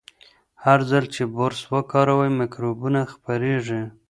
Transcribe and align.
هر 0.63 0.79
ځل 0.89 1.03
چې 1.13 1.23
برس 1.35 1.61
وکاروئ، 1.73 2.29
میکروبونه 2.39 2.99
خپریږي. 3.13 3.81